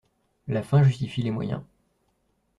[0.47, 1.61] La fin justifie les moyens